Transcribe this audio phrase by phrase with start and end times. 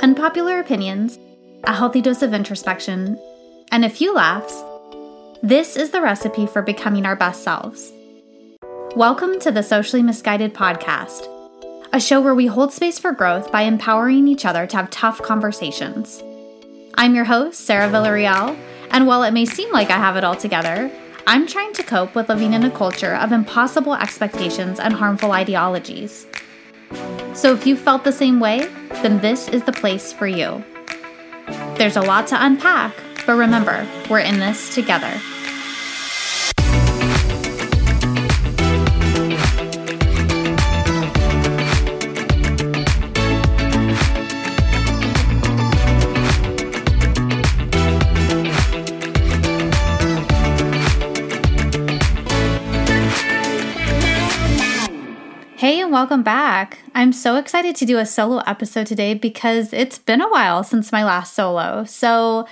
[0.00, 1.18] unpopular opinions,
[1.64, 3.18] a healthy dose of introspection,
[3.72, 4.62] and a few laughs,
[5.42, 7.92] this is the recipe for becoming our best selves.
[8.94, 11.26] Welcome to the Socially Misguided Podcast,
[11.92, 15.20] a show where we hold space for growth by empowering each other to have tough
[15.20, 16.22] conversations.
[16.94, 18.56] I'm your host, Sarah Villarreal,
[18.92, 20.92] and while it may seem like I have it all together,
[21.26, 26.26] I'm trying to cope with living in a culture of impossible expectations and harmful ideologies.
[27.34, 28.68] So if you felt the same way,
[29.02, 30.64] then this is the place for you.
[31.76, 32.94] There's a lot to unpack,
[33.26, 35.12] but remember, we're in this together.
[55.98, 56.78] Welcome back.
[56.94, 60.92] I'm so excited to do a solo episode today because it's been a while since
[60.92, 61.82] my last solo.
[61.86, 62.46] So,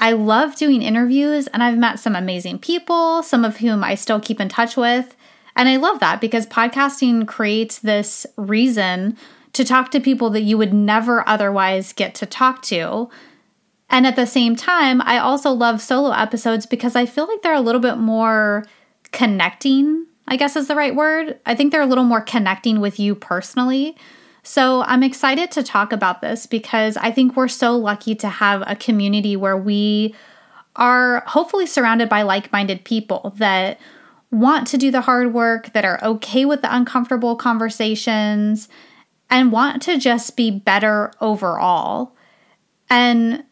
[0.00, 4.20] I love doing interviews and I've met some amazing people, some of whom I still
[4.20, 5.14] keep in touch with.
[5.54, 9.18] And I love that because podcasting creates this reason
[9.52, 13.10] to talk to people that you would never otherwise get to talk to.
[13.90, 17.52] And at the same time, I also love solo episodes because I feel like they're
[17.52, 18.64] a little bit more
[19.10, 21.38] connecting I guess is the right word.
[21.46, 23.96] I think they're a little more connecting with you personally.
[24.42, 28.62] So I'm excited to talk about this because I think we're so lucky to have
[28.66, 30.14] a community where we
[30.74, 33.78] are hopefully surrounded by like minded people that
[34.30, 38.68] want to do the hard work, that are okay with the uncomfortable conversations,
[39.28, 42.16] and want to just be better overall.
[42.88, 43.44] And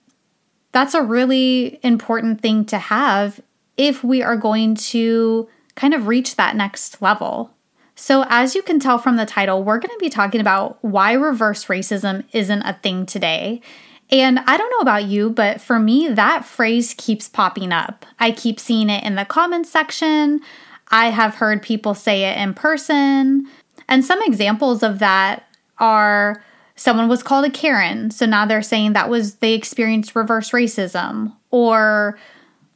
[0.73, 3.41] that's a really important thing to have
[3.77, 5.49] if we are going to
[5.81, 7.55] kind of reach that next level.
[7.95, 11.13] So, as you can tell from the title, we're going to be talking about why
[11.13, 13.63] reverse racism isn't a thing today.
[14.11, 18.05] And I don't know about you, but for me, that phrase keeps popping up.
[18.19, 20.41] I keep seeing it in the comments section.
[20.89, 23.47] I have heard people say it in person.
[23.89, 25.45] And some examples of that
[25.79, 26.43] are
[26.75, 28.11] someone was called a Karen.
[28.11, 31.35] So now they're saying that was they experienced reverse racism.
[31.51, 32.19] Or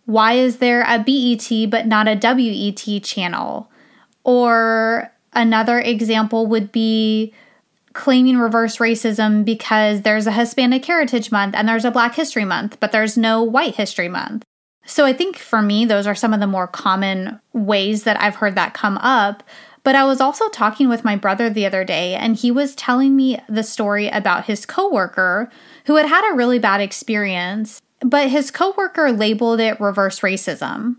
[0.06, 3.70] why is there a BET but not a WET channel?
[4.22, 7.32] Or another example would be
[7.92, 12.78] claiming reverse racism because there's a Hispanic Heritage Month and there's a Black History Month,
[12.80, 14.44] but there's no White History Month.
[14.84, 18.36] So I think for me, those are some of the more common ways that I've
[18.36, 19.42] heard that come up.
[19.82, 23.14] But I was also talking with my brother the other day, and he was telling
[23.14, 25.50] me the story about his coworker
[25.86, 30.96] who had had a really bad experience but his coworker labeled it reverse racism.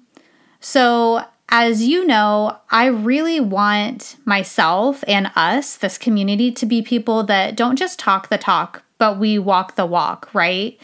[0.60, 7.24] So, as you know, I really want myself and us, this community, to be people
[7.26, 10.80] that don't just talk the talk, but we walk the walk, right?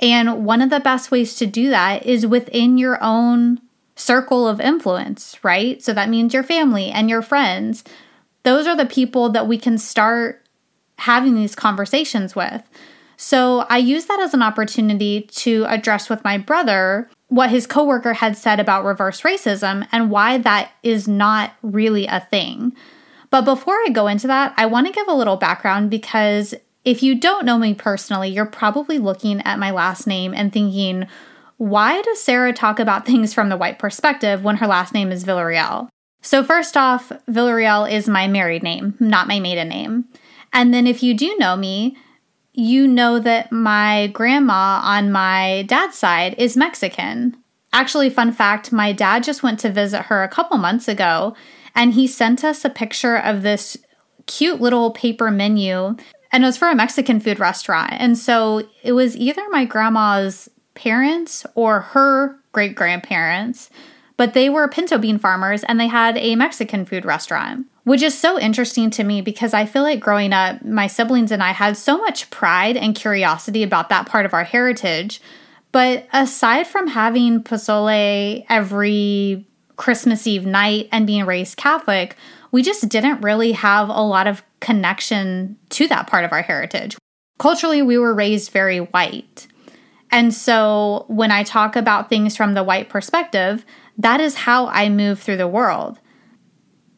[0.00, 3.60] And one of the best ways to do that is within your own
[3.94, 5.82] circle of influence, right?
[5.82, 7.84] So that means your family and your friends.
[8.44, 10.46] Those are the people that we can start
[10.96, 12.62] having these conversations with.
[13.20, 18.14] So I used that as an opportunity to address with my brother what his coworker
[18.14, 22.72] had said about reverse racism and why that is not really a thing.
[23.30, 27.02] But before I go into that, I want to give a little background because if
[27.02, 31.08] you don't know me personally, you're probably looking at my last name and thinking,
[31.56, 35.24] why does Sarah talk about things from the white perspective when her last name is
[35.24, 35.88] Villarreal?
[36.22, 40.04] So, first off, Villarreal is my married name, not my maiden name.
[40.52, 41.96] And then, if you do know me,
[42.58, 47.36] you know that my grandma on my dad's side is Mexican.
[47.72, 51.36] Actually, fun fact my dad just went to visit her a couple months ago
[51.76, 53.76] and he sent us a picture of this
[54.26, 55.94] cute little paper menu
[56.32, 57.92] and it was for a Mexican food restaurant.
[57.92, 63.70] And so it was either my grandma's parents or her great grandparents,
[64.16, 68.16] but they were pinto bean farmers and they had a Mexican food restaurant which is
[68.16, 71.74] so interesting to me because I feel like growing up, my siblings and I had
[71.74, 75.22] so much pride and curiosity about that part of our heritage.
[75.72, 79.46] But aside from having pozole every
[79.76, 82.14] Christmas Eve night and being raised Catholic,
[82.52, 86.98] we just didn't really have a lot of connection to that part of our heritage.
[87.38, 89.46] Culturally, we were raised very white.
[90.10, 93.64] And so when I talk about things from the white perspective,
[93.96, 95.98] that is how I move through the world.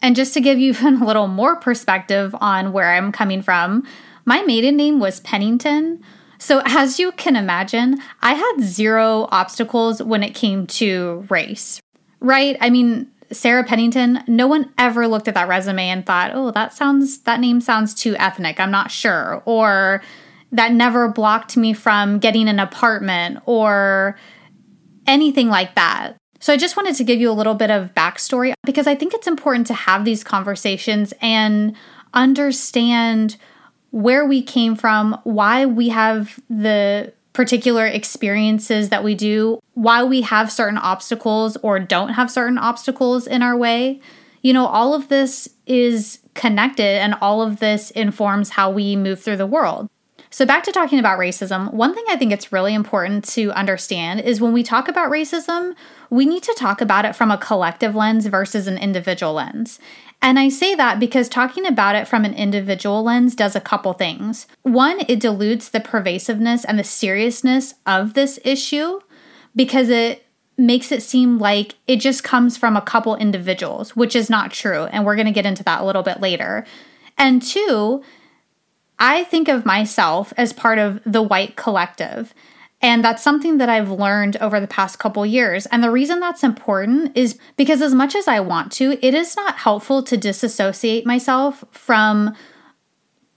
[0.02, 3.86] And just to give you even a little more perspective on where I'm coming from,
[4.24, 6.02] my maiden name was Pennington.
[6.38, 11.80] So, as you can imagine, I had zero obstacles when it came to race,
[12.20, 12.56] right?
[12.62, 16.72] I mean, Sarah Pennington, no one ever looked at that resume and thought, oh, that
[16.72, 18.58] sounds, that name sounds too ethnic.
[18.58, 19.42] I'm not sure.
[19.44, 20.02] Or
[20.52, 24.16] that never blocked me from getting an apartment or
[25.06, 26.16] anything like that.
[26.40, 29.12] So I just wanted to give you a little bit of backstory because I think
[29.12, 31.76] it's important to have these conversations and
[32.14, 33.36] understand
[33.90, 40.22] where we came from, why we have the particular experiences that we do, why we
[40.22, 44.00] have certain obstacles or don't have certain obstacles in our way.
[44.42, 49.20] You know, all of this is connected and all of this informs how we move
[49.20, 49.88] through the world.
[50.32, 54.20] So, back to talking about racism, one thing I think it's really important to understand
[54.20, 55.74] is when we talk about racism,
[56.08, 59.80] we need to talk about it from a collective lens versus an individual lens.
[60.22, 63.92] And I say that because talking about it from an individual lens does a couple
[63.92, 64.46] things.
[64.62, 69.00] One, it dilutes the pervasiveness and the seriousness of this issue
[69.56, 70.24] because it
[70.56, 74.84] makes it seem like it just comes from a couple individuals, which is not true.
[74.84, 76.66] And we're going to get into that a little bit later.
[77.18, 78.04] And two,
[79.00, 82.34] I think of myself as part of the white collective.
[82.82, 85.66] And that's something that I've learned over the past couple years.
[85.66, 89.36] And the reason that's important is because, as much as I want to, it is
[89.36, 92.34] not helpful to disassociate myself from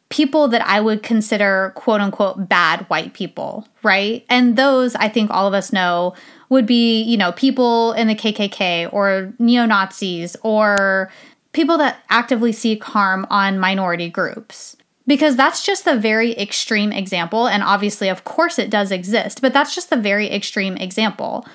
[0.10, 4.26] people that I would consider quote unquote bad white people, right?
[4.30, 6.14] And those I think all of us know
[6.50, 11.12] would be, you know, people in the KKK or neo Nazis or
[11.52, 17.48] people that actively seek harm on minority groups because that's just the very extreme example.
[17.48, 21.46] And obviously, of course, it does exist, but that's just the very extreme example.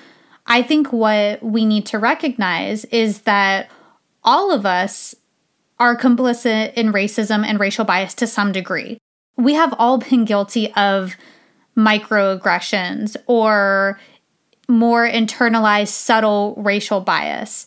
[0.45, 3.69] I think what we need to recognize is that
[4.23, 5.15] all of us
[5.79, 8.97] are complicit in racism and racial bias to some degree.
[9.37, 11.15] We have all been guilty of
[11.77, 13.99] microaggressions or
[14.67, 17.65] more internalized, subtle racial bias.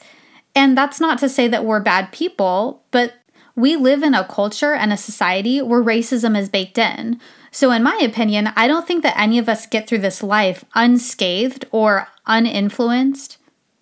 [0.55, 3.15] And that's not to say that we're bad people, but
[3.55, 7.21] we live in a culture and a society where racism is baked in.
[7.51, 10.65] So, in my opinion, I don't think that any of us get through this life
[10.75, 13.37] unscathed or uninfluenced.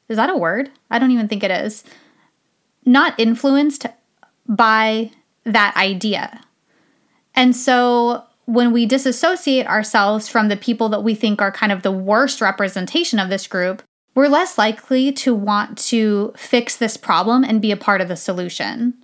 [0.08, 0.70] Is that a word?
[0.90, 1.84] I don't even think it is.
[2.84, 3.86] Not influenced
[4.48, 5.12] by
[5.44, 6.40] that idea.
[7.34, 11.82] And so, when we disassociate ourselves from the people that we think are kind of
[11.82, 13.84] the worst representation of this group,
[14.16, 18.16] we're less likely to want to fix this problem and be a part of the
[18.16, 18.94] solution.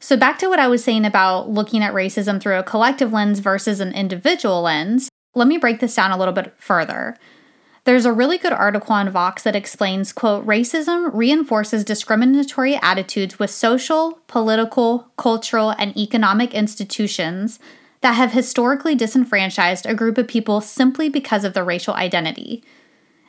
[0.00, 3.38] So, back to what I was saying about looking at racism through a collective lens
[3.38, 7.16] versus an individual lens, let me break this down a little bit further.
[7.84, 13.50] There's a really good article on Vox that explains, quote, racism reinforces discriminatory attitudes with
[13.50, 17.58] social, political, cultural, and economic institutions
[18.00, 22.64] that have historically disenfranchised a group of people simply because of their racial identity.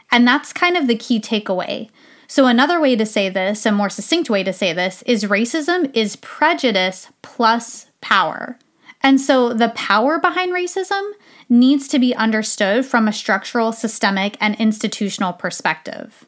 [0.10, 1.90] And that's kind of the key takeaway.
[2.28, 5.96] So, another way to say this, a more succinct way to say this, is racism
[5.96, 8.58] is prejudice plus power.
[9.02, 11.12] And so, the power behind racism
[11.48, 16.26] needs to be understood from a structural, systemic, and institutional perspective.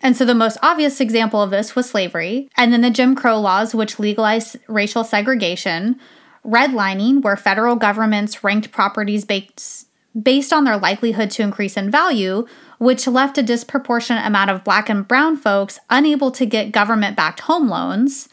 [0.00, 3.40] And so, the most obvious example of this was slavery, and then the Jim Crow
[3.40, 5.98] laws, which legalized racial segregation,
[6.44, 9.88] redlining, where federal governments ranked properties based,
[10.20, 12.46] based on their likelihood to increase in value,
[12.78, 17.40] which left a disproportionate amount of black and brown folks unable to get government backed
[17.40, 18.28] home loans.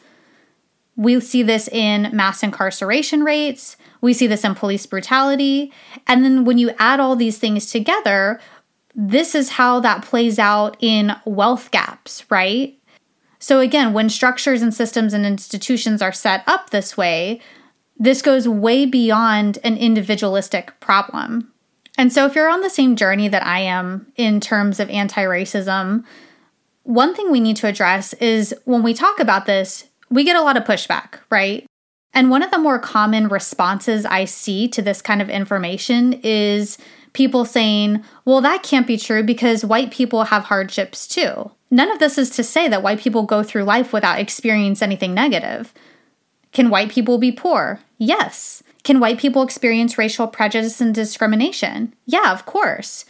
[0.96, 5.72] We see this in mass incarceration rates, we see this in police brutality.
[6.06, 8.40] And then when you add all these things together,
[8.94, 12.76] this is how that plays out in wealth gaps, right?
[13.38, 17.40] So, again, when structures and systems and institutions are set up this way,
[17.96, 21.52] this goes way beyond an individualistic problem.
[21.98, 25.24] And so, if you're on the same journey that I am in terms of anti
[25.24, 26.04] racism,
[26.84, 30.42] one thing we need to address is when we talk about this, we get a
[30.42, 31.66] lot of pushback, right?
[32.14, 36.78] And one of the more common responses I see to this kind of information is
[37.12, 41.50] people saying, well, that can't be true because white people have hardships too.
[41.70, 45.14] None of this is to say that white people go through life without experiencing anything
[45.14, 45.74] negative.
[46.52, 47.80] Can white people be poor?
[47.98, 48.62] Yes.
[48.88, 51.94] Can white people experience racial prejudice and discrimination?
[52.06, 53.04] Yeah, of course.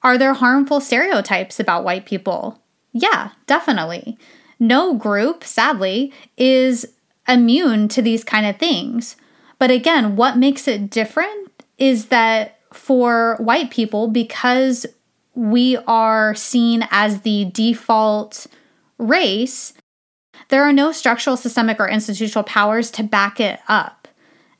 [0.00, 2.62] Are there harmful stereotypes about white people?
[2.92, 4.16] Yeah, definitely.
[4.60, 6.86] No group, sadly, is
[7.26, 9.16] immune to these kind of things.
[9.58, 14.86] But again, what makes it different is that for white people, because
[15.34, 18.46] we are seen as the default
[18.98, 19.72] race,
[20.50, 24.03] there are no structural, systemic, or institutional powers to back it up.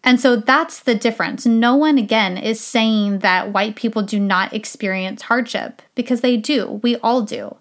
[0.04, 1.46] And so that's the difference.
[1.46, 6.78] No one, again, is saying that white people do not experience hardship because they do.
[6.82, 7.56] We all do.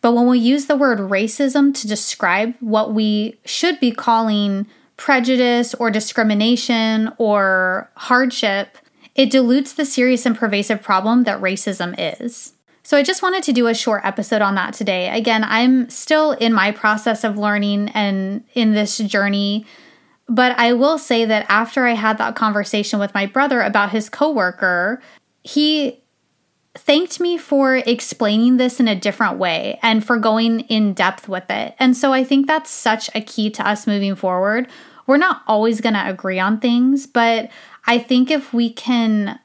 [0.00, 5.74] But when we use the word racism to describe what we should be calling prejudice
[5.74, 8.76] or discrimination or hardship,
[9.14, 12.52] it dilutes the serious and pervasive problem that racism is.
[12.82, 15.08] So, I just wanted to do a short episode on that today.
[15.08, 19.64] Again, I'm still in my process of learning and in this journey.
[20.26, 24.08] But I will say that after I had that conversation with my brother about his
[24.08, 25.02] coworker,
[25.42, 26.00] he
[26.74, 31.48] thanked me for explaining this in a different way and for going in depth with
[31.50, 31.74] it.
[31.78, 34.68] And so I think that's such a key to us moving forward.
[35.06, 37.50] We're not always going to agree on things, but
[37.86, 39.38] I think if we can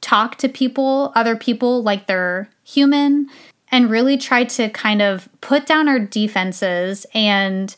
[0.00, 3.28] talk to people, other people, like they're human,
[3.70, 7.74] and really try to kind of put down our defenses and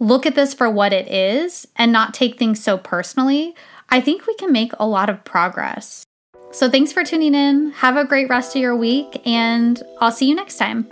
[0.00, 3.54] look at this for what it is and not take things so personally,
[3.90, 6.04] I think we can make a lot of progress.
[6.52, 7.70] So thanks for tuning in.
[7.72, 10.88] Have a great rest of your week, and I'll see you next time.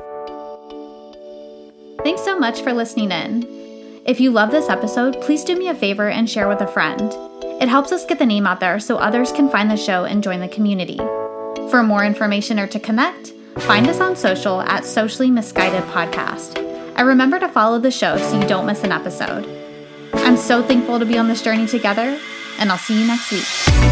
[2.04, 4.02] Thanks so much for listening in.
[4.06, 7.12] If you love this episode, please do me a favor and share with a friend.
[7.60, 10.22] It helps us get the name out there so others can find the show and
[10.22, 10.98] join the community.
[11.70, 16.67] For more information or to connect, find us on social at Socially Misguided Podcast.
[16.98, 19.46] And remember to follow the show so you don't miss an episode.
[20.14, 22.18] I'm so thankful to be on this journey together,
[22.58, 23.87] and I'll see you next week.